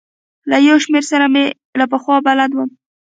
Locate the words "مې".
1.33-1.45